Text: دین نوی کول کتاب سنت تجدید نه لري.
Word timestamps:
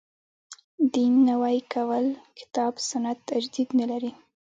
دین 0.93 1.13
نوی 1.29 1.57
کول 1.73 2.05
کتاب 2.39 2.73
سنت 2.89 3.17
تجدید 3.29 3.69
نه 3.79 3.85
لري. 3.91 4.11